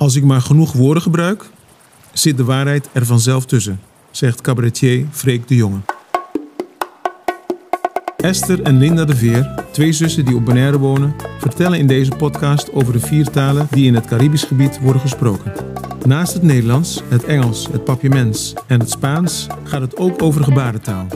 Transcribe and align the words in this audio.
Als 0.00 0.16
ik 0.16 0.24
maar 0.24 0.40
genoeg 0.40 0.72
woorden 0.72 1.02
gebruik, 1.02 1.50
zit 2.12 2.36
de 2.36 2.44
waarheid 2.44 2.88
er 2.92 3.06
vanzelf 3.06 3.46
tussen, 3.46 3.80
zegt 4.10 4.40
cabaretier 4.40 5.06
Freek 5.10 5.48
de 5.48 5.54
Jonge. 5.54 5.78
Esther 8.16 8.62
en 8.62 8.78
Linda 8.78 9.04
de 9.04 9.16
Veer, 9.16 9.64
twee 9.72 9.92
zussen 9.92 10.24
die 10.24 10.34
op 10.34 10.44
Bonaire 10.44 10.78
wonen, 10.78 11.14
vertellen 11.38 11.78
in 11.78 11.86
deze 11.86 12.10
podcast 12.10 12.72
over 12.72 12.92
de 12.92 13.00
vier 13.00 13.30
talen 13.30 13.66
die 13.70 13.86
in 13.86 13.94
het 13.94 14.06
Caribisch 14.06 14.44
gebied 14.44 14.80
worden 14.80 15.02
gesproken. 15.02 15.52
Naast 16.06 16.32
het 16.32 16.42
Nederlands, 16.42 17.02
het 17.08 17.24
Engels, 17.24 17.68
het 17.72 17.84
Papiaments 17.84 18.54
en 18.66 18.80
het 18.80 18.90
Spaans 18.90 19.46
gaat 19.64 19.80
het 19.80 19.96
ook 19.96 20.22
over 20.22 20.44
gebarentaal. 20.44 21.06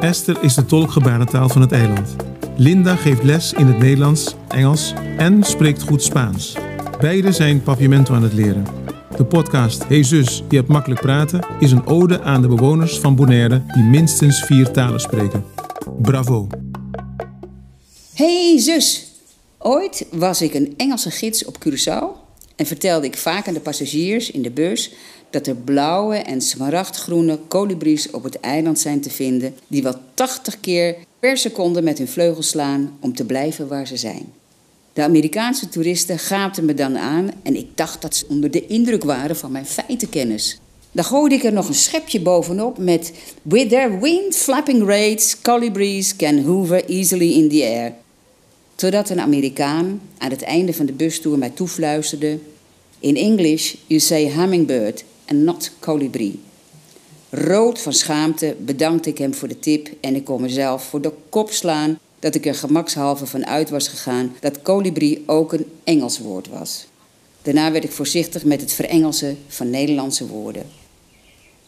Esther 0.00 0.42
is 0.42 0.54
de 0.54 0.64
tolk 0.64 0.90
gebarentaal 0.90 1.48
van 1.48 1.60
het 1.60 1.72
eiland. 1.72 2.16
Linda 2.56 2.96
geeft 2.96 3.22
les 3.22 3.52
in 3.52 3.66
het 3.66 3.78
Nederlands, 3.78 4.34
Engels 4.48 4.94
en 5.16 5.44
spreekt 5.44 5.82
goed 5.82 6.02
Spaans. 6.02 6.56
Beiden 6.98 7.34
zijn 7.34 7.62
papiamento 7.62 8.14
aan 8.14 8.22
het 8.22 8.32
leren. 8.32 8.64
De 9.16 9.24
podcast 9.24 9.84
Hey 9.84 10.04
zus, 10.04 10.42
je 10.48 10.56
hebt 10.56 10.68
makkelijk 10.68 11.00
praten 11.00 11.46
is 11.60 11.72
een 11.72 11.86
ode 11.86 12.20
aan 12.20 12.42
de 12.42 12.48
bewoners 12.48 12.98
van 12.98 13.16
Bonaire 13.16 13.62
die 13.74 13.82
minstens 13.82 14.42
vier 14.42 14.70
talen 14.70 15.00
spreken. 15.00 15.44
Bravo! 16.02 16.46
Hey 18.14 18.58
zus! 18.58 19.12
Ooit 19.58 20.06
was 20.10 20.42
ik 20.42 20.54
een 20.54 20.74
Engelse 20.76 21.10
gids 21.10 21.44
op 21.44 21.56
Curaçao 21.66 22.28
en 22.56 22.66
vertelde 22.66 23.06
ik 23.06 23.16
vaak 23.16 23.48
aan 23.48 23.54
de 23.54 23.60
passagiers 23.60 24.30
in 24.30 24.42
de 24.42 24.50
bus 24.50 24.92
dat 25.30 25.46
er 25.46 25.56
blauwe 25.56 26.16
en 26.16 26.40
smaragdgroene 26.40 27.38
kolibries 27.48 28.10
op 28.10 28.22
het 28.22 28.40
eiland 28.40 28.78
zijn 28.78 29.00
te 29.00 29.10
vinden 29.10 29.54
die 29.66 29.82
wel 29.82 29.94
80 30.14 30.60
keer 30.60 30.96
per 31.18 31.36
seconde 31.36 31.82
met 31.82 31.98
hun 31.98 32.08
vleugels 32.08 32.48
slaan 32.48 32.96
om 33.00 33.14
te 33.14 33.24
blijven 33.24 33.68
waar 33.68 33.86
ze 33.86 33.96
zijn. 33.96 34.32
De 34.98 35.04
Amerikaanse 35.04 35.68
toeristen 35.68 36.18
gaapten 36.18 36.64
me 36.64 36.74
dan 36.74 36.98
aan 36.98 37.30
en 37.42 37.56
ik 37.56 37.66
dacht 37.74 38.02
dat 38.02 38.16
ze 38.16 38.24
onder 38.28 38.50
de 38.50 38.66
indruk 38.66 39.04
waren 39.04 39.36
van 39.36 39.52
mijn 39.52 39.66
feitenkennis. 39.66 40.60
Dan 40.92 41.04
gooide 41.04 41.34
ik 41.34 41.44
er 41.44 41.52
nog 41.52 41.68
een 41.68 41.74
schepje 41.74 42.20
bovenop 42.20 42.78
met 42.78 43.12
With 43.42 43.68
their 43.68 44.00
wind 44.00 44.36
flapping 44.36 44.86
raids, 44.86 45.40
colibris 45.40 46.16
can 46.16 46.44
hover 46.44 46.84
easily 46.84 47.32
in 47.32 47.48
the 47.48 47.62
air. 47.62 47.92
Totdat 48.74 49.10
een 49.10 49.20
Amerikaan 49.20 50.00
aan 50.18 50.30
het 50.30 50.42
einde 50.42 50.74
van 50.74 50.86
de 50.86 50.92
bustoer 50.92 51.38
mij 51.38 51.50
toefluisterde: 51.50 52.38
In 52.98 53.16
English 53.16 53.74
you 53.86 54.00
say 54.00 54.32
hummingbird 54.32 55.04
and 55.26 55.40
not 55.40 55.72
colibri. 55.78 56.42
Rood 57.30 57.80
van 57.80 57.92
schaamte 57.92 58.56
bedankte 58.58 59.08
ik 59.08 59.18
hem 59.18 59.34
voor 59.34 59.48
de 59.48 59.58
tip 59.58 59.88
en 60.00 60.14
ik 60.14 60.24
kon 60.24 60.40
mezelf 60.40 60.84
voor 60.84 61.00
de 61.00 61.12
kop 61.28 61.50
slaan 61.50 61.98
dat 62.18 62.34
ik 62.34 62.46
er 62.46 62.54
gemakshalve 62.54 63.26
van 63.26 63.46
uit 63.46 63.70
was 63.70 63.88
gegaan 63.88 64.32
dat 64.40 64.62
kolibri 64.62 65.22
ook 65.26 65.52
een 65.52 65.66
Engels 65.84 66.18
woord 66.18 66.48
was. 66.48 66.86
Daarna 67.42 67.72
werd 67.72 67.84
ik 67.84 67.92
voorzichtig 67.92 68.44
met 68.44 68.60
het 68.60 68.72
verengelsen 68.72 69.38
van 69.48 69.70
Nederlandse 69.70 70.26
woorden. 70.26 70.66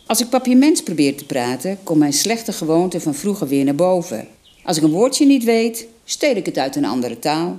Als 0.06 0.20
ik 0.20 0.28
papiaments 0.28 0.82
probeer 0.82 1.16
te 1.16 1.24
praten, 1.24 1.78
komt 1.82 1.98
mijn 1.98 2.12
slechte 2.12 2.52
gewoonte 2.52 3.00
van 3.00 3.14
vroeger 3.14 3.48
weer 3.48 3.64
naar 3.64 3.74
boven. 3.74 4.28
Als 4.64 4.76
ik 4.76 4.82
een 4.82 4.90
woordje 4.90 5.26
niet 5.26 5.44
weet, 5.44 5.86
steel 6.04 6.36
ik 6.36 6.46
het 6.46 6.58
uit 6.58 6.76
een 6.76 6.84
andere 6.84 7.18
taal. 7.18 7.58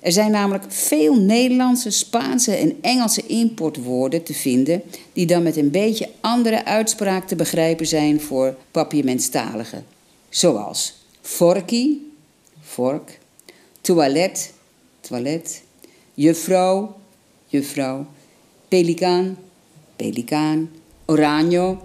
Er 0.00 0.12
zijn 0.12 0.30
namelijk 0.30 0.64
veel 0.68 1.14
Nederlandse, 1.14 1.90
Spaanse 1.90 2.54
en 2.54 2.76
Engelse 2.80 3.26
importwoorden 3.26 4.22
te 4.22 4.34
vinden, 4.34 4.82
die 5.12 5.26
dan 5.26 5.42
met 5.42 5.56
een 5.56 5.70
beetje 5.70 6.08
andere 6.20 6.64
uitspraak 6.64 7.28
te 7.28 7.36
begrijpen 7.36 7.86
zijn 7.86 8.20
voor 8.20 8.56
papiamentstaligen. 8.70 9.84
Zoals 10.28 10.94
vorkie, 11.20 12.09
vork, 12.70 13.18
toilet, 13.80 14.52
toilet, 15.00 15.62
juffrouw, 16.14 16.96
juffrouw, 17.46 18.06
pelikaan, 18.68 19.38
pelikaan, 19.96 20.70
oranje, 21.06 21.76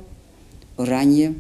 oranje. 0.76 1.34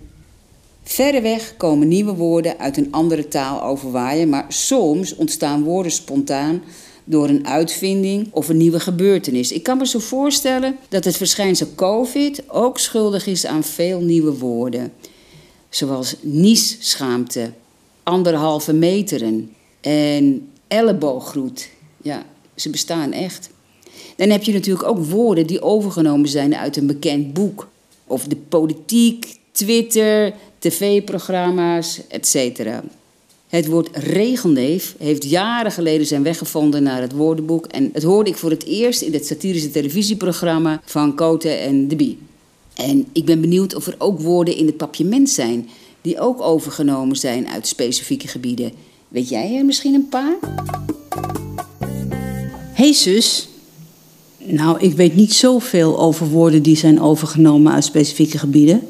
Verreweg 0.83 1.53
komen 1.57 1.87
nieuwe 1.87 2.13
woorden 2.13 2.59
uit 2.59 2.77
een 2.77 2.91
andere 2.91 3.27
taal 3.27 3.63
overwaaien, 3.63 4.29
maar 4.29 4.45
soms 4.47 5.15
ontstaan 5.15 5.63
woorden 5.63 5.91
spontaan 5.91 6.63
door 7.03 7.29
een 7.29 7.47
uitvinding 7.47 8.27
of 8.31 8.49
een 8.49 8.57
nieuwe 8.57 8.79
gebeurtenis. 8.79 9.51
Ik 9.51 9.63
kan 9.63 9.77
me 9.77 9.87
zo 9.87 9.99
voorstellen 9.99 10.77
dat 10.89 11.03
het 11.03 11.17
verschijnsel 11.17 11.67
COVID 11.75 12.49
ook 12.49 12.79
schuldig 12.79 13.25
is 13.25 13.45
aan 13.45 13.63
veel 13.63 13.99
nieuwe 13.99 14.37
woorden, 14.37 14.93
zoals 15.69 16.15
niesschaamte, 16.21 17.51
anderhalve 18.05 18.73
meteren 18.73 19.51
en 19.81 20.49
ellebooggroet. 20.67 21.69
Ja, 22.01 22.25
ze 22.55 22.69
bestaan 22.69 23.11
echt. 23.11 23.49
Dan 24.15 24.29
heb 24.29 24.43
je 24.43 24.53
natuurlijk 24.53 24.87
ook 24.87 25.05
woorden 25.05 25.47
die 25.47 25.61
overgenomen 25.61 26.29
zijn 26.29 26.55
uit 26.55 26.77
een 26.77 26.87
bekend 26.87 27.33
boek. 27.33 27.67
Of 28.07 28.23
de 28.23 28.35
politiek, 28.35 29.39
Twitter, 29.51 30.33
tv-programma's, 30.59 32.01
etc. 32.07 32.59
Het 33.47 33.67
woord 33.67 33.89
regelneef 33.93 34.95
heeft 34.97 35.29
jaren 35.29 35.71
geleden 35.71 36.07
zijn 36.07 36.23
weggevonden 36.23 36.83
naar 36.83 37.01
het 37.01 37.11
woordenboek. 37.11 37.65
En 37.65 37.89
het 37.93 38.03
hoorde 38.03 38.29
ik 38.29 38.37
voor 38.37 38.49
het 38.49 38.65
eerst 38.65 39.01
in 39.01 39.13
het 39.13 39.25
satirische 39.25 39.71
televisieprogramma 39.71 40.81
van 40.85 41.15
Cote 41.15 41.49
en 41.49 41.87
de 41.87 41.95
Bie. 41.95 42.17
En 42.75 43.05
ik 43.11 43.25
ben 43.25 43.41
benieuwd 43.41 43.75
of 43.75 43.87
er 43.87 43.95
ook 43.97 44.19
woorden 44.19 44.55
in 44.55 44.65
het 44.65 44.77
papiament 44.77 45.29
zijn 45.29 45.69
die 46.05 46.19
ook 46.19 46.41
overgenomen 46.41 47.15
zijn 47.15 47.47
uit 47.47 47.67
specifieke 47.67 48.27
gebieden. 48.27 48.71
Weet 49.07 49.29
jij 49.29 49.57
er 49.57 49.65
misschien 49.65 49.93
een 49.93 50.09
paar? 50.09 50.35
Hey 52.73 52.93
zus. 52.93 53.47
Nou, 54.37 54.79
ik 54.79 54.93
weet 54.93 55.15
niet 55.15 55.33
zoveel 55.33 55.99
over 55.99 56.27
woorden 56.27 56.61
die 56.61 56.77
zijn 56.77 57.01
overgenomen 57.01 57.73
uit 57.73 57.83
specifieke 57.83 58.37
gebieden. 58.37 58.87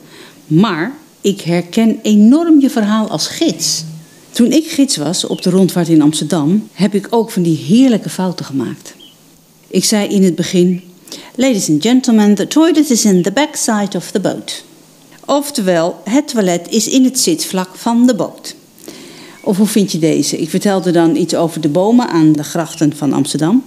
Maar 0.48 0.98
ik 1.22 1.42
herken 1.42 2.00
enorm 2.02 2.60
je 2.60 2.70
verhaal 2.70 3.10
als 3.10 3.28
gids. 3.28 3.84
Toen 4.32 4.52
ik 4.52 4.68
gids 4.68 4.98
was 4.98 5.26
op 5.26 5.42
de 5.42 5.50
rondvaart 5.50 5.90
in 5.90 6.02
Amsterdam, 6.02 6.68
heb 6.72 6.94
ik 6.94 7.08
ook 7.10 7.32
van 7.32 7.42
die 7.42 7.58
heerlijke 7.58 8.10
fouten 8.10 8.46
gemaakt. 8.46 8.96
Ik 9.68 9.84
zei 9.84 10.08
in 10.08 10.24
het 10.24 10.36
begin: 10.36 10.82
Ladies 11.36 11.70
and 11.70 11.82
gentlemen, 11.82 12.36
the 12.36 12.48
toilet 12.48 12.90
is 12.90 13.06
in 13.06 13.22
the 13.22 13.32
backside 13.32 13.98
of 13.98 14.12
the 14.12 14.20
boat. 14.20 14.64
Oftewel, 15.26 16.02
het 16.04 16.28
toilet 16.28 16.68
is 16.70 16.88
in 16.88 17.04
het 17.04 17.20
zitvlak 17.20 17.76
van 17.76 18.08
de 18.08 18.16
boot. 18.16 18.56
Of 19.44 19.58
hoe 19.58 19.68
vind 19.68 19.92
je 19.92 20.00
deze? 20.00 20.38
Ik 20.38 20.50
vertelde 20.50 20.92
dan 20.92 21.16
iets 21.16 21.36
over 21.36 21.62
de 21.62 21.70
bomen 21.70 22.10
aan 22.10 22.32
de 22.32 22.44
grachten 22.44 22.96
van 22.96 23.14
Amsterdam. 23.14 23.64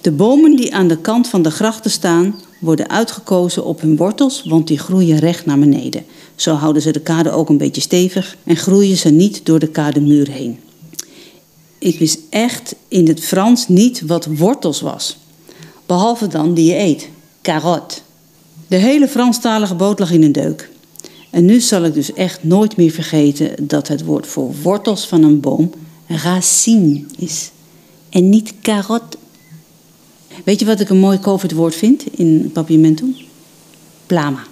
De 0.00 0.12
bomen 0.12 0.56
die 0.56 0.74
aan 0.74 0.88
de 0.88 0.98
kant 0.98 1.28
van 1.28 1.42
de 1.42 1.50
grachten 1.50 1.90
staan, 1.90 2.34
worden 2.58 2.90
uitgekozen 2.90 3.64
op 3.64 3.80
hun 3.80 3.96
wortels, 3.96 4.42
want 4.44 4.66
die 4.66 4.78
groeien 4.78 5.18
recht 5.18 5.46
naar 5.46 5.58
beneden. 5.58 6.04
Zo 6.36 6.54
houden 6.54 6.82
ze 6.82 6.92
de 6.92 7.00
kade 7.00 7.30
ook 7.30 7.48
een 7.48 7.58
beetje 7.58 7.80
stevig 7.80 8.36
en 8.44 8.56
groeien 8.56 8.96
ze 8.96 9.10
niet 9.10 9.46
door 9.46 9.58
de 9.58 9.68
kademuur 9.68 10.30
heen. 10.30 10.58
Ik 11.78 11.98
wist 11.98 12.18
echt 12.30 12.74
in 12.88 13.08
het 13.08 13.20
Frans 13.20 13.68
niet 13.68 14.02
wat 14.06 14.26
wortels 14.26 14.80
was. 14.80 15.16
Behalve 15.86 16.26
dan 16.26 16.54
die 16.54 16.66
je 16.66 16.78
eet, 16.78 17.08
carotte. 17.42 17.96
De 18.66 18.76
hele 18.76 19.08
Franstalige 19.08 19.74
boot 19.74 19.98
lag 19.98 20.10
in 20.10 20.22
een 20.22 20.32
deuk. 20.32 20.72
En 21.34 21.44
nu 21.44 21.60
zal 21.60 21.84
ik 21.84 21.94
dus 21.94 22.12
echt 22.12 22.44
nooit 22.44 22.76
meer 22.76 22.90
vergeten 22.90 23.66
dat 23.66 23.88
het 23.88 24.04
woord 24.04 24.26
voor 24.26 24.54
wortels 24.62 25.06
van 25.06 25.22
een 25.22 25.40
boom 25.40 25.70
racine 26.06 27.04
is. 27.18 27.50
En 28.10 28.28
niet 28.28 28.54
carotte. 28.62 29.16
Weet 30.44 30.60
je 30.60 30.66
wat 30.66 30.80
ik 30.80 30.88
een 30.88 30.98
mooi 30.98 31.18
COVID-woord 31.18 31.74
vind 31.74 32.04
in 32.10 32.50
Papiamentum? 32.52 33.16
Plama. 34.06 34.42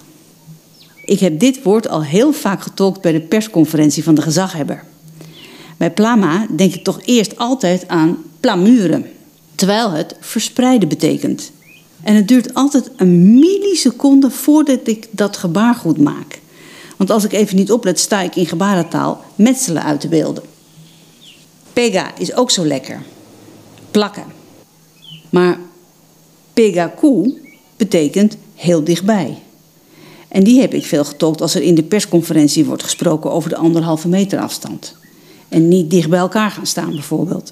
Ik 1.05 1.19
heb 1.19 1.39
dit 1.39 1.63
woord 1.63 1.87
al 1.87 2.03
heel 2.03 2.33
vaak 2.33 2.61
getolkt 2.61 3.01
bij 3.01 3.11
de 3.11 3.21
persconferentie 3.21 4.03
van 4.03 4.15
de 4.15 4.21
gezaghebber. 4.21 4.83
Bij 5.77 5.91
plama 5.91 6.47
denk 6.55 6.73
ik 6.73 6.83
toch 6.83 6.99
eerst 7.05 7.37
altijd 7.37 7.87
aan 7.87 8.17
plamuren, 8.39 9.05
terwijl 9.55 9.91
het 9.91 10.15
verspreiden 10.19 10.89
betekent. 10.89 11.51
En 12.01 12.15
het 12.15 12.27
duurt 12.27 12.53
altijd 12.53 12.91
een 12.95 13.39
milliseconde 13.39 14.29
voordat 14.29 14.87
ik 14.87 15.07
dat 15.11 15.37
gebaar 15.37 15.75
goed 15.75 15.97
maak. 15.97 16.41
Want 16.97 17.09
als 17.09 17.23
ik 17.23 17.33
even 17.33 17.55
niet 17.55 17.71
oplet, 17.71 17.99
sta 17.99 18.21
ik 18.21 18.35
in 18.35 18.45
gebarentaal 18.45 19.23
metselen 19.35 19.83
uit 19.83 20.01
te 20.01 20.07
beelden. 20.07 20.43
Pega 21.73 22.17
is 22.17 22.33
ook 22.33 22.51
zo 22.51 22.65
lekker. 22.65 23.01
Plakken. 23.91 24.25
Maar 25.29 25.59
pegaku 26.53 27.41
betekent 27.77 28.37
heel 28.55 28.83
dichtbij. 28.83 29.37
En 30.27 30.43
die 30.43 30.61
heb 30.61 30.73
ik 30.73 30.85
veel 30.85 31.05
getolkt 31.05 31.41
als 31.41 31.55
er 31.55 31.61
in 31.61 31.75
de 31.75 31.83
persconferentie 31.83 32.65
wordt 32.65 32.83
gesproken 32.83 33.31
over 33.31 33.49
de 33.49 33.55
anderhalve 33.55 34.07
meter 34.07 34.39
afstand. 34.39 34.95
En 35.49 35.67
niet 35.67 35.89
dicht 35.89 36.09
bij 36.09 36.19
elkaar 36.19 36.51
gaan 36.51 36.67
staan 36.67 36.91
bijvoorbeeld. 36.91 37.51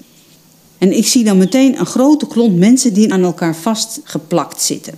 En 0.78 0.96
ik 0.96 1.06
zie 1.06 1.24
dan 1.24 1.38
meteen 1.38 1.78
een 1.78 1.86
grote 1.86 2.26
klont 2.26 2.58
mensen 2.58 2.94
die 2.94 3.12
aan 3.12 3.22
elkaar 3.22 3.56
vastgeplakt 3.56 4.62
zitten. 4.62 4.94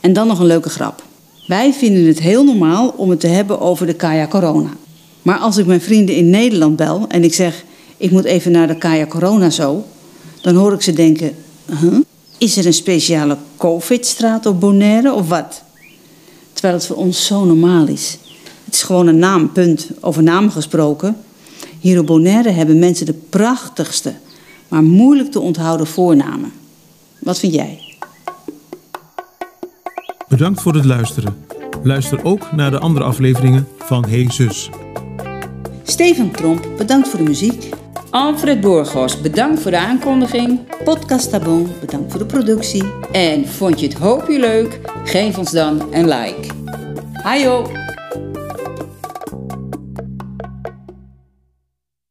En 0.00 0.12
dan 0.12 0.26
nog 0.26 0.38
een 0.38 0.46
leuke 0.46 0.68
grap. 0.68 1.02
Wij 1.46 1.72
vinden 1.72 2.06
het 2.06 2.20
heel 2.20 2.44
normaal 2.44 2.88
om 2.96 3.10
het 3.10 3.20
te 3.20 3.26
hebben 3.26 3.60
over 3.60 3.86
de 3.86 3.94
Kaya 3.94 4.26
Corona. 4.26 4.70
Maar 5.22 5.38
als 5.38 5.56
ik 5.56 5.66
mijn 5.66 5.80
vrienden 5.80 6.14
in 6.14 6.30
Nederland 6.30 6.76
bel 6.76 7.04
en 7.08 7.24
ik 7.24 7.34
zeg: 7.34 7.64
ik 7.96 8.10
moet 8.10 8.24
even 8.24 8.52
naar 8.52 8.66
de 8.66 8.78
Kaya 8.78 9.06
Corona 9.06 9.50
zo, 9.50 9.84
dan 10.40 10.54
hoor 10.54 10.72
ik 10.72 10.82
ze 10.82 10.92
denken: 10.92 11.34
huh? 11.80 11.98
Is 12.38 12.56
er 12.56 12.66
een 12.66 12.72
speciale 12.72 13.36
COVID-straat 13.56 14.46
op 14.46 14.60
Bonaire 14.60 15.12
of 15.12 15.28
wat? 15.28 15.62
Terwijl 16.52 16.74
het 16.74 16.86
voor 16.86 16.96
ons 16.96 17.26
zo 17.26 17.44
normaal 17.44 17.86
is. 17.86 18.18
Het 18.64 18.74
is 18.74 18.82
gewoon 18.82 19.06
een 19.06 19.18
naam, 19.18 19.52
punt. 19.52 19.88
Over 20.00 20.22
namen 20.22 20.50
gesproken. 20.50 21.16
Hier 21.80 21.98
op 21.98 22.06
Bonaire 22.06 22.50
hebben 22.50 22.78
mensen 22.78 23.06
de 23.06 23.18
prachtigste, 23.30 24.14
maar 24.68 24.82
moeilijk 24.82 25.32
te 25.32 25.40
onthouden 25.40 25.86
voornamen. 25.86 26.52
Wat 27.18 27.38
vind 27.38 27.54
jij? 27.54 27.85
Bedankt 30.28 30.60
voor 30.62 30.74
het 30.74 30.84
luisteren. 30.84 31.46
Luister 31.82 32.24
ook 32.24 32.52
naar 32.52 32.70
de 32.70 32.78
andere 32.78 33.04
afleveringen 33.04 33.68
van 33.78 34.04
Hey 34.04 34.26
Zus. 34.30 34.70
Steven 35.82 36.30
Tromp, 36.30 36.68
bedankt 36.76 37.08
voor 37.08 37.18
de 37.18 37.24
muziek. 37.24 37.68
Alfred 38.10 38.60
Borgos, 38.60 39.20
bedankt 39.20 39.60
voor 39.60 39.70
de 39.70 39.78
aankondiging. 39.78 40.60
Podcast 40.84 41.30
Tabon, 41.30 41.68
bedankt 41.80 42.10
voor 42.10 42.20
de 42.20 42.26
productie. 42.26 42.84
En 43.12 43.48
vond 43.48 43.80
je 43.80 43.86
het 43.86 43.96
hoopje 43.98 44.38
leuk? 44.38 44.80
Geef 45.04 45.38
ons 45.38 45.50
dan 45.50 45.94
een 45.94 46.08
like. 46.08 46.48
Hajo! 47.12 47.75